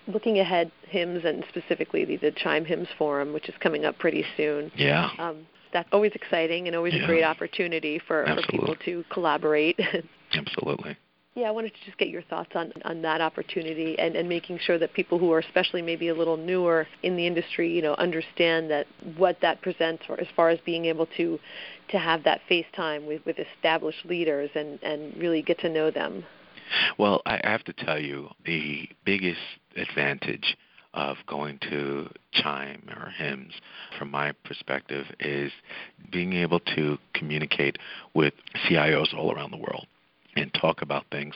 looking 0.06 0.38
ahead, 0.38 0.70
HIMSS 0.92 1.24
and 1.24 1.44
specifically 1.48 2.04
the, 2.04 2.16
the 2.16 2.32
Chime 2.32 2.64
HIMSS 2.64 2.88
Forum, 2.98 3.32
which 3.32 3.48
is 3.48 3.54
coming 3.60 3.84
up 3.84 3.98
pretty 3.98 4.24
soon. 4.36 4.70
Yeah. 4.76 5.10
Um, 5.18 5.46
that's 5.74 5.88
always 5.92 6.12
exciting 6.14 6.66
and 6.66 6.74
always 6.74 6.94
yeah. 6.94 7.02
a 7.02 7.06
great 7.06 7.24
opportunity 7.24 8.00
for, 8.06 8.24
for 8.26 8.40
people 8.48 8.74
to 8.86 9.04
collaborate. 9.12 9.78
Absolutely. 10.32 10.96
Yeah, 11.34 11.48
I 11.48 11.50
wanted 11.50 11.74
to 11.74 11.84
just 11.84 11.98
get 11.98 12.10
your 12.10 12.22
thoughts 12.22 12.52
on, 12.54 12.72
on 12.84 13.02
that 13.02 13.20
opportunity 13.20 13.98
and, 13.98 14.14
and 14.14 14.28
making 14.28 14.60
sure 14.60 14.78
that 14.78 14.94
people 14.94 15.18
who 15.18 15.32
are 15.32 15.40
especially 15.40 15.82
maybe 15.82 16.08
a 16.08 16.14
little 16.14 16.36
newer 16.36 16.86
in 17.02 17.16
the 17.16 17.26
industry, 17.26 17.70
you 17.74 17.82
know, 17.82 17.94
understand 17.94 18.70
that 18.70 18.86
what 19.16 19.36
that 19.42 19.60
presents 19.60 20.04
for, 20.06 20.18
as 20.20 20.28
far 20.36 20.48
as 20.50 20.60
being 20.64 20.84
able 20.84 21.06
to 21.16 21.38
to 21.90 21.98
have 21.98 22.22
that 22.22 22.40
face 22.48 22.66
time 22.74 23.04
with, 23.04 23.20
with 23.26 23.36
established 23.38 24.06
leaders 24.06 24.48
and, 24.54 24.78
and 24.82 25.14
really 25.16 25.42
get 25.42 25.58
to 25.58 25.68
know 25.68 25.90
them. 25.90 26.24
Well, 26.98 27.20
I 27.26 27.40
have 27.42 27.64
to 27.64 27.72
tell 27.72 27.98
you, 27.98 28.30
the 28.46 28.88
biggest 29.04 29.40
advantage 29.76 30.56
of 30.94 31.16
going 31.26 31.58
to 31.70 32.08
chime 32.32 32.82
or 32.88 33.12
HIMSS, 33.18 33.52
from 33.98 34.10
my 34.10 34.32
perspective 34.44 35.06
is 35.20 35.52
being 36.10 36.32
able 36.32 36.60
to 36.60 36.98
communicate 37.12 37.78
with 38.14 38.32
CIOs 38.66 39.12
all 39.12 39.34
around 39.34 39.50
the 39.50 39.56
world 39.58 39.86
and 40.36 40.52
talk 40.54 40.82
about 40.82 41.04
things. 41.10 41.34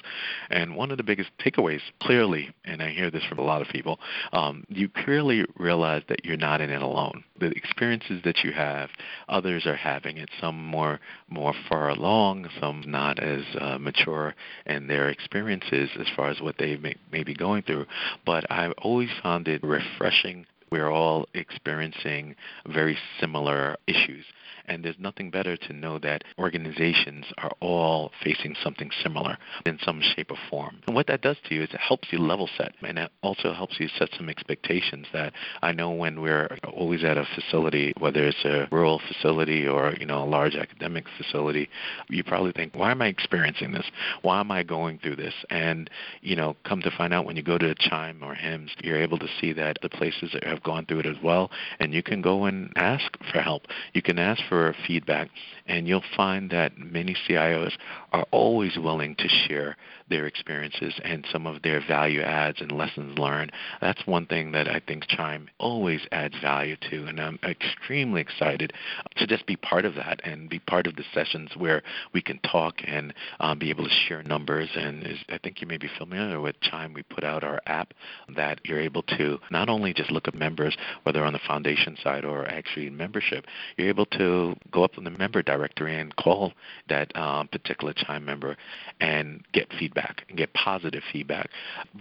And 0.51 0.77
one 0.77 0.91
of 0.91 0.97
the 0.97 1.03
biggest 1.03 1.31
takeaways, 1.39 1.81
clearly, 2.01 2.51
and 2.65 2.83
I 2.83 2.91
hear 2.91 3.11
this 3.11 3.25
from 3.25 3.39
a 3.39 3.45
lot 3.45 3.63
of 3.63 3.69
people, 3.69 3.99
um, 4.33 4.65
you 4.69 4.89
clearly 4.89 5.45
realize 5.57 6.03
that 6.09 6.25
you're 6.25 6.37
not 6.37 6.61
in 6.61 6.71
it 6.71 6.83
alone. 6.83 7.25
The 7.39 7.51
experiences 7.51 8.21
that 8.25 8.45
you 8.45 8.53
have, 8.53 8.91
others 9.29 9.67
are 9.67 9.77
having 9.77 10.19
it. 10.19 10.29
Some 10.41 10.65
more 10.65 11.01
more 11.29 11.55
far 11.69 11.91
along, 11.91 12.49
some 12.61 12.83
not 12.87 13.19
as 13.19 13.43
uh, 13.61 13.79
mature 13.79 14.35
in 14.67 14.87
their 14.87 15.09
experiences 15.09 15.91
as 15.99 16.07
far 16.17 16.31
as 16.31 16.41
what 16.41 16.57
they 16.59 16.77
may, 16.77 16.97
may 17.13 17.23
be 17.23 17.35
going 17.35 17.63
through. 17.63 17.87
But 18.25 18.51
I've 18.51 18.73
always 18.79 19.11
found 19.23 19.49
it 19.49 19.63
refreshing 19.63 20.47
we're 20.71 20.91
all 20.91 21.27
experiencing 21.35 22.35
very 22.67 22.99
similar 23.21 23.77
issues. 23.87 24.25
And 24.69 24.85
there's 24.85 24.99
nothing 24.99 25.31
better 25.31 25.57
to 25.57 25.73
know 25.73 25.99
that 26.01 26.25
organizations 26.39 27.25
are 27.39 27.53
all 27.61 28.13
facing 28.23 28.55
something 28.63 28.91
similar 29.03 29.39
in 29.67 29.79
some 29.83 30.01
shape 30.01 30.31
or 30.31 30.37
form. 30.51 30.81
And 30.87 30.95
what 30.95 31.07
that 31.07 31.23
does 31.23 31.37
to 31.49 31.55
you 31.55 31.63
is 31.63 31.71
it 31.73 31.81
helps 31.81 32.09
you 32.13 32.19
level 32.19 32.49
set, 32.57 32.75
and 32.83 32.99
it 32.99 33.11
also 33.23 33.53
helps 33.53 33.81
you 33.81 33.89
set 33.89 34.11
some 34.17 34.29
expectations 34.29 35.07
that 35.13 35.33
I 35.63 35.73
know 35.73 35.91
when 35.91 36.21
we're 36.21 36.49
always 36.73 37.05
at 37.05 37.17
a 37.17 37.27
facility, 37.35 37.93
whether 37.99 38.25
it's 38.25 38.45
a 38.45 38.69
rural 38.71 39.01
facility 39.07 39.67
or 39.67 39.95
you 39.99 40.07
know 40.07 40.23
a 40.23 40.27
large 40.27 40.55
academic 40.55 41.05
facility, 41.17 41.69
you 42.09 42.23
probably 42.23 42.53
think, 42.53 42.75
why 42.75 42.91
am 42.91 43.03
I 43.03 43.07
experiencing 43.07 43.73
this? 43.73 43.87
Why 44.23 44.41
am 44.41 44.51
I 44.51 44.63
going 44.63 44.99
through 44.99 45.17
this? 45.17 45.35
And 45.51 45.89
you 46.21 46.37
know, 46.37 46.57
come 46.65 46.83
to 46.83 46.91
find 46.91 47.15
out 47.15 47.25
when 47.25 47.37
you 47.37 47.43
go 47.43 47.59
to 47.59 47.75
Chime 47.75 48.23
or 48.23 48.35
HIMSS, 48.35 48.71
you're 48.83 49.01
able 49.01 49.19
to 49.19 49.29
see 49.41 49.53
that 49.55 49.79
the 49.83 49.89
places 49.89 50.31
that 50.33 50.45
have 50.45 50.63
gone 50.63 50.87
through 50.87 51.01
it 51.01 51.07
as 51.07 51.17
well, 51.23 51.51
and 51.81 51.95
you 51.95 52.03
can 52.03 52.21
go 52.21 52.45
and 52.45 52.73
ask 52.77 53.17
for 53.33 53.41
help. 53.41 53.63
You 53.95 54.03
can 54.03 54.19
ask 54.19 54.43
for 54.49 54.58
for 54.59 54.75
feedback, 54.87 55.31
and 55.67 55.87
you'll 55.87 56.03
find 56.17 56.51
that 56.51 56.77
many 56.77 57.15
CIOs 57.29 57.73
are 58.13 58.27
always 58.33 58.77
willing 58.77 59.15
to 59.15 59.29
share 59.29 59.77
their 60.09 60.27
experiences 60.27 60.95
and 61.05 61.27
some 61.31 61.47
of 61.47 61.63
their 61.63 61.81
value 61.87 62.21
adds 62.21 62.61
and 62.61 62.73
lessons 62.73 63.19
learned. 63.19 63.53
That's 63.81 64.07
one 64.07 64.27
thing 64.27 64.53
that 64.53 64.69
I 64.69 64.81
think 64.81 65.07
Chime 65.07 65.49
always 65.59 66.01
adds 66.13 66.35
value 66.41 66.77
to, 66.91 67.07
and 67.07 67.21
I'm 67.21 67.39
extremely 67.43 68.21
excited 68.21 68.73
to 69.17 69.27
just 69.27 69.47
be 69.47 69.57
part 69.57 69.85
of 69.85 69.95
that 69.95 70.21
and 70.25 70.49
be 70.49 70.59
part 70.59 70.87
of 70.87 70.97
the 70.97 71.05
sessions 71.13 71.51
where 71.57 71.83
we 72.13 72.23
can 72.23 72.39
talk 72.41 72.77
and 72.87 73.13
um, 73.41 73.59
be 73.59 73.71
able 73.71 73.85
to 73.85 73.91
share 74.09 74.23
numbers. 74.23 74.71
And 74.75 75.07
I 75.29 75.39
think 75.39 75.61
you 75.61 75.67
may 75.67 75.77
be 75.77 75.91
familiar 75.99 76.41
with 76.41 76.61
Chime. 76.61 76.95
We 76.95 77.03
put 77.03 77.25
out 77.25 77.45
our 77.45 77.61
app 77.67 77.95
that 78.35 78.61
you're 78.65 78.81
able 78.81 79.03
to 79.03 79.39
not 79.51 79.69
only 79.69 79.93
just 79.93 80.11
look 80.11 80.29
at 80.29 80.35
members, 80.35 80.77
whether 81.03 81.25
on 81.25 81.33
the 81.33 81.41
foundation 81.47 81.97
side 82.03 82.25
or 82.25 82.47
actually 82.47 82.87
in 82.87 82.97
membership, 82.97 83.45
you're 83.77 83.89
able 83.89 84.07
to 84.07 84.55
go 84.71 84.85
up 84.85 84.97
in 84.97 85.05
the 85.05 85.11
member 85.11 85.43
directory 85.43 85.99
and 85.99 86.15
call 86.17 86.53
that 86.89 87.15
um, 87.17 87.49
particular 87.49 87.93
Chime 87.93 88.25
member 88.25 88.57
and 89.01 89.45
get 89.53 89.69
feedback 89.79 89.98
and 90.29 90.37
get 90.37 90.53
positive 90.55 91.03
feedback. 91.13 91.51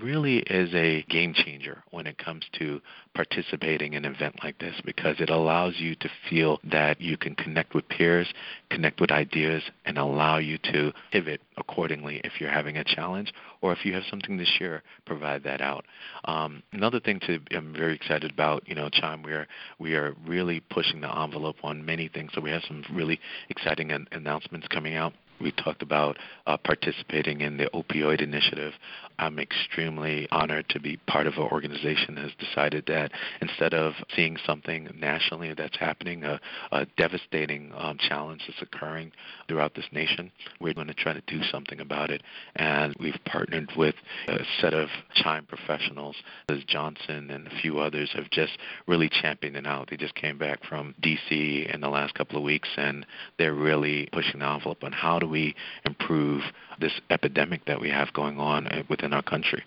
Really 0.02 0.40
is 0.40 0.74
a 0.74 1.04
game 1.04 1.34
changer 1.34 1.84
when 1.92 2.08
it 2.08 2.18
comes 2.18 2.46
to 2.60 2.82
participating 3.14 3.94
in 3.94 4.06
an 4.06 4.14
event 4.14 4.36
like 4.44 4.60
this 4.60 4.76
because 4.86 5.16
it 5.20 5.30
allows 5.30 5.76
you 5.78 5.96
to 5.96 6.10
feel 6.30 6.60
that 6.64 7.02
you 7.02 7.18
can 7.18 7.36
connect 7.36 7.74
with 7.74 7.88
peers, 7.90 8.28
connect 8.70 9.02
with 9.02 9.12
ideas, 9.12 9.64
and 9.86 9.98
allow 9.98 10.38
you 10.38 10.58
to 10.60 10.94
pivot 11.12 11.42
accordingly 11.58 12.22
if 12.24 12.34
you're 12.40 12.52
having 12.52 12.78
a 12.78 12.84
challenge 12.84 13.34
or 13.62 13.74
if 13.74 13.86
you 13.86 13.94
have 13.94 14.04
something 14.10 14.38
to 14.38 14.46
share, 14.46 14.84
provide 15.06 15.44
that 15.44 15.62
out. 15.62 15.86
Um, 16.26 16.62
another 16.74 17.00
thing 17.00 17.20
to 17.22 17.40
I'm 17.52 17.74
very 17.74 17.96
excited 17.96 18.32
about, 18.32 18.68
you 18.68 18.76
know, 18.76 18.90
Chime, 18.90 19.24
we 19.24 19.32
are 19.32 19.48
we 19.80 19.96
are 19.96 20.16
really 20.26 20.60
pushing 20.60 21.02
the 21.02 21.20
envelope 21.20 21.58
on 21.64 21.84
many 21.86 22.08
things. 22.08 22.32
So 22.34 22.42
we 22.42 22.52
have 22.52 22.64
some 22.68 22.84
really 22.94 23.20
exciting 23.50 23.92
an- 23.92 24.08
announcements 24.12 24.68
coming 24.68 24.96
out. 24.96 25.14
We 25.40 25.52
talked 25.52 25.82
about 25.82 26.18
uh, 26.46 26.58
participating 26.58 27.42
in 27.42 27.58
the 27.58 27.70
opioid 27.74 28.22
initiative. 28.22 28.74
I'm 29.20 29.40
extremely 29.40 30.28
honored 30.32 30.70
to 30.70 30.80
be 30.80 30.98
part 31.08 31.28
of 31.28 31.34
an 31.36 31.44
organization 31.44 32.16
that 32.16 32.26
has 32.26 32.34
decided 32.38 32.86
that 32.88 33.12
instead 33.42 33.74
of 33.74 33.94
seeing 34.16 34.38
something 34.46 34.90
nationally 35.00 35.54
that's 35.56 35.78
happening, 35.78 36.24
a, 36.24 36.40
a 36.72 36.86
devastating 36.98 37.72
um, 37.76 37.98
challenge 37.98 38.44
that's 38.48 38.62
occurring 38.62 39.12
throughout 39.48 39.74
this 39.76 39.88
nation, 39.92 40.32
we're 40.60 40.74
going 40.74 40.88
to 40.88 40.94
try 40.94 41.14
to 41.14 41.22
do 41.28 41.42
something 41.52 41.80
about 41.80 42.12
it. 42.12 42.22
And 42.56 42.96
we've 43.00 43.18
partnered 43.26 43.72
with 43.76 43.96
a 44.28 44.40
set 44.62 44.74
of 44.74 44.90
Chime 45.16 45.46
professionals, 45.46 46.16
as 46.50 46.64
Johnson 46.68 47.32
and 47.32 47.48
a 47.48 47.62
few 47.62 47.80
others 47.80 48.12
have 48.14 48.30
just 48.30 48.58
really 48.88 49.10
championed 49.10 49.56
it 49.56 49.66
out. 49.66 49.90
They 49.90 49.98
just 49.98 50.16
came 50.16 50.38
back 50.38 50.64
from 50.64 50.94
D.C. 51.02 51.68
in 51.74 51.82
the 51.82 51.90
last 51.90 52.14
couple 52.14 52.38
of 52.38 52.44
weeks, 52.44 52.70
and 52.78 53.06
they're 53.38 53.54
really 53.54 54.10
pushing 54.12 54.40
the 54.40 54.48
envelope 54.48 54.84
on 54.84 54.92
how 54.92 55.18
do 55.18 55.28
we 55.28 55.56
improve 55.86 56.42
this 56.80 56.94
epidemic 57.10 57.66
that 57.66 57.82
we 57.82 57.90
have 57.90 58.14
going 58.14 58.40
on 58.40 58.68
uh, 58.68 58.84
within 59.08 59.16
our 59.16 59.24
country. 59.24 59.64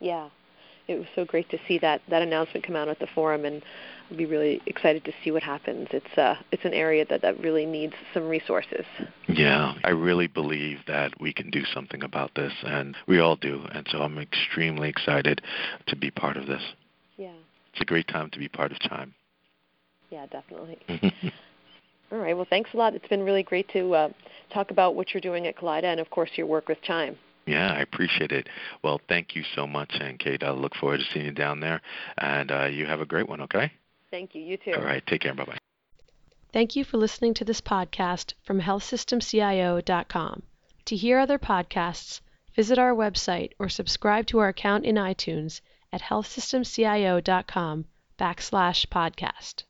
Yeah, 0.00 0.28
it 0.86 0.98
was 0.98 1.06
so 1.14 1.24
great 1.24 1.48
to 1.50 1.58
see 1.66 1.78
that 1.78 2.02
that 2.08 2.20
announcement 2.20 2.66
come 2.66 2.76
out 2.76 2.88
at 2.88 2.98
the 2.98 3.06
forum, 3.14 3.44
and 3.44 3.62
I'll 4.10 4.16
be 4.18 4.26
really 4.26 4.60
excited 4.66 5.04
to 5.06 5.12
see 5.22 5.30
what 5.30 5.42
happens. 5.42 5.88
It's 5.92 6.18
uh, 6.18 6.34
it's 6.52 6.64
an 6.64 6.74
area 6.74 7.06
that 7.08 7.22
that 7.22 7.40
really 7.40 7.64
needs 7.64 7.94
some 8.12 8.28
resources. 8.28 8.84
Yeah, 9.28 9.74
I 9.84 9.90
really 9.90 10.26
believe 10.26 10.80
that 10.86 11.18
we 11.20 11.32
can 11.32 11.50
do 11.50 11.64
something 11.72 12.02
about 12.02 12.34
this, 12.34 12.52
and 12.64 12.96
we 13.06 13.18
all 13.18 13.36
do. 13.36 13.62
And 13.72 13.86
so 13.90 13.98
I'm 13.98 14.18
extremely 14.18 14.88
excited 14.88 15.40
to 15.86 15.96
be 15.96 16.10
part 16.10 16.36
of 16.36 16.46
this. 16.46 16.62
Yeah, 17.16 17.38
it's 17.72 17.80
a 17.80 17.86
great 17.86 18.08
time 18.08 18.28
to 18.30 18.38
be 18.38 18.48
part 18.48 18.72
of 18.72 18.78
Chime. 18.80 19.14
Yeah, 20.10 20.26
definitely. 20.26 20.78
All 22.12 22.18
right. 22.18 22.36
Well, 22.36 22.46
thanks 22.48 22.70
a 22.74 22.76
lot. 22.76 22.94
It's 22.94 23.08
been 23.08 23.24
really 23.24 23.42
great 23.42 23.68
to 23.70 23.94
uh, 23.94 24.08
talk 24.52 24.70
about 24.70 24.94
what 24.94 25.12
you're 25.12 25.20
doing 25.20 25.48
at 25.48 25.56
Kaleida 25.56 25.84
and, 25.84 25.98
of 25.98 26.10
course, 26.10 26.30
your 26.36 26.46
work 26.46 26.68
with 26.68 26.80
Chime. 26.82 27.16
Yeah, 27.46 27.72
I 27.72 27.80
appreciate 27.80 28.32
it. 28.32 28.48
Well, 28.82 29.00
thank 29.08 29.34
you 29.34 29.42
so 29.54 29.66
much, 29.66 29.92
and 30.00 30.18
Kate, 30.18 30.42
I 30.42 30.50
look 30.50 30.74
forward 30.74 31.00
to 31.00 31.04
seeing 31.12 31.26
you 31.26 31.32
down 31.32 31.60
there. 31.60 31.82
And 32.16 32.50
uh, 32.50 32.66
you 32.66 32.86
have 32.86 33.00
a 33.00 33.06
great 33.06 33.28
one, 33.28 33.42
okay? 33.42 33.72
Thank 34.10 34.34
you. 34.34 34.42
You 34.42 34.56
too. 34.56 34.72
All 34.76 34.84
right. 34.84 35.04
Take 35.06 35.22
care. 35.22 35.34
Bye 35.34 35.44
bye. 35.44 35.58
Thank 36.52 36.76
you 36.76 36.84
for 36.84 36.98
listening 36.98 37.34
to 37.34 37.44
this 37.44 37.60
podcast 37.60 38.34
from 38.44 38.60
healthsystemcio.com. 38.60 40.42
To 40.84 40.96
hear 40.96 41.18
other 41.18 41.38
podcasts, 41.38 42.20
visit 42.54 42.78
our 42.78 42.94
website 42.94 43.52
or 43.58 43.68
subscribe 43.68 44.26
to 44.26 44.38
our 44.38 44.48
account 44.48 44.84
in 44.84 44.94
iTunes 44.94 45.60
at 45.92 46.02
healthsystemcio.com 46.02 47.86
backslash 48.18 48.86
podcast. 48.86 49.64